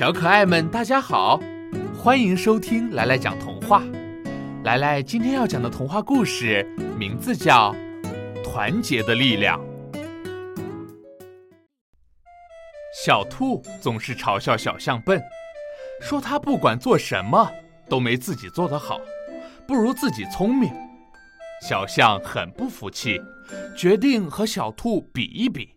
[0.00, 1.38] 小可爱们，大家好，
[1.94, 3.82] 欢迎收听来来讲童话。
[4.64, 6.64] 来来今天要讲的童话故事
[6.98, 7.74] 名字叫
[8.42, 9.60] 《团结的力量》。
[13.04, 15.22] 小兔总是嘲笑小象笨，
[16.00, 17.52] 说他不管做什么
[17.86, 18.98] 都没自己做得好，
[19.68, 20.72] 不如自己聪明。
[21.60, 23.20] 小象很不服气，
[23.76, 25.74] 决定和小兔比一比。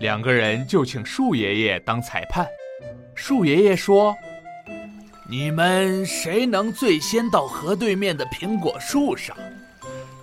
[0.00, 2.44] 两个人就请树爷爷当裁判。
[3.14, 4.16] 树爷爷说
[5.28, 9.36] ：“你们谁能最先到河对面的苹果树上，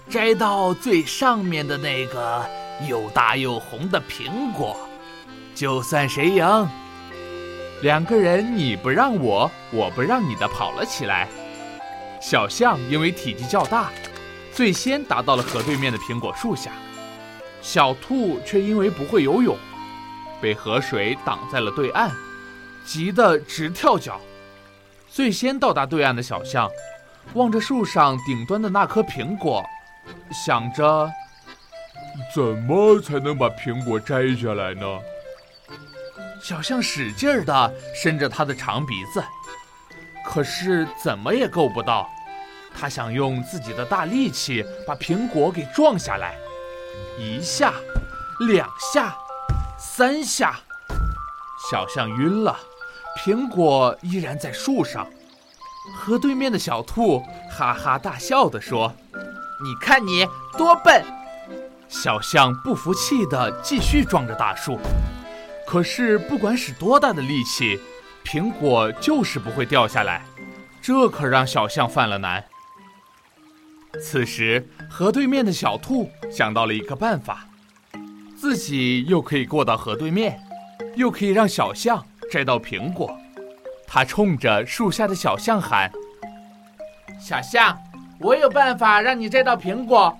[0.10, 2.46] 摘到最上面的那个
[2.88, 4.78] 又大又红的苹果，
[5.56, 6.46] 就算谁赢。”
[7.82, 11.28] 两个人你不让我，我不让你的跑了起来。
[12.22, 13.90] 小象因为体积较大，
[14.54, 16.72] 最先达到了河对面的苹果树下。
[17.64, 19.58] 小兔却因为不会游泳，
[20.40, 22.12] 被河水挡在了对岸，
[22.86, 24.20] 急得直跳脚。
[25.10, 26.70] 最先到达对岸的小象，
[27.34, 29.64] 望着树上顶端的那颗苹果，
[30.46, 31.12] 想着：
[32.34, 34.86] 怎么才能把苹果摘下来呢？
[36.42, 39.24] 小象使劲儿地伸着它的长鼻子，
[40.26, 42.10] 可是怎么也够不到。
[42.74, 46.36] 它想用自己的大力气把苹果给撞下来。
[47.20, 47.74] 一下，
[48.48, 49.16] 两下，
[49.78, 50.60] 三下，
[51.70, 52.58] 小象晕了。
[53.18, 55.08] 苹果依然在树上。
[55.96, 58.94] 河对面的小兔哈哈大笑地说
[59.64, 61.04] ：“你看你多笨！”
[61.90, 64.80] 小象不服气地继续撞着大树。
[65.68, 67.80] 可是不管使多大的力气，
[68.24, 70.24] 苹果就是不会掉下来。
[70.82, 72.44] 这可让小象犯了难。
[74.02, 77.46] 此时，河对面的小兔想到了一个办法，
[78.38, 80.40] 自己又可以过到河对面，
[80.96, 83.16] 又可以让小象摘到苹果。
[83.86, 85.92] 他冲着树下的小象喊
[87.20, 87.78] ：“小象，
[88.20, 90.18] 我有办法让你摘到苹果，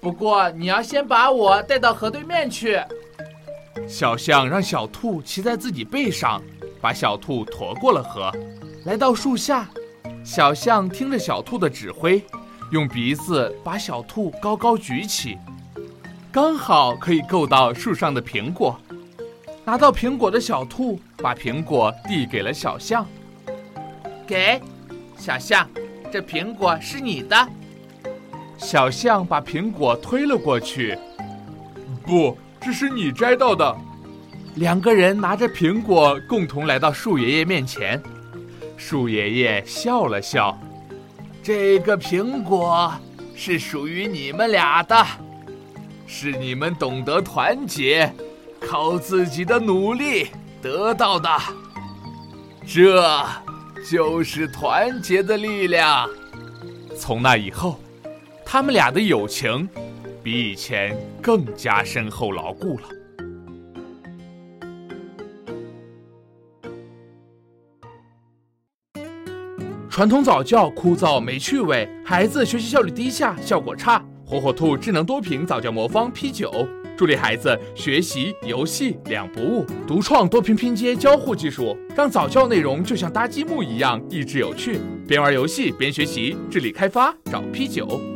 [0.00, 2.78] 不过你要先把我带到河对面去。”
[3.88, 6.42] 小象让小兔骑在自己背上，
[6.80, 8.30] 把小兔驮过了河，
[8.84, 9.66] 来到树下。
[10.22, 12.22] 小象听着小兔的指挥。
[12.72, 15.38] 用鼻子把小兔高高举起，
[16.32, 18.76] 刚好可以够到树上的苹果。
[19.66, 23.04] 拿到苹果的小兔把苹果递给了小象，
[24.24, 24.60] 给
[25.18, 25.68] 小象，
[26.08, 27.36] 这苹果是你的。
[28.56, 30.96] 小象把苹果推了过去，
[32.04, 33.76] 不，这是你摘到的。
[34.54, 38.00] 两个人拿着苹果共同来到树爷爷面前，
[38.76, 40.56] 树爷爷笑了笑。
[41.42, 42.94] 这个苹果
[43.34, 45.04] 是属于你们俩的，
[46.06, 48.12] 是你们懂得团结，
[48.66, 50.26] 靠自己的努力
[50.60, 51.28] 得到的。
[52.66, 53.24] 这
[53.88, 56.08] 就是团结的力量。
[56.98, 57.78] 从那以后，
[58.44, 59.68] 他们俩的友情
[60.22, 62.88] 比以前更加深厚牢固了。
[69.88, 74.04] 传统早教枯燥没趣味，孩子学习效率低下，效果差。
[74.26, 76.50] 火火兔智能多屏早教魔方 P 九，
[76.96, 79.66] 助力孩子学习游戏两不误。
[79.86, 84.80] 独创多屏拼接交互技术，让早教内容就像搭积木一样益智有趣。
[85.06, 88.15] 边玩游戏边学习，智力开发找 P 九。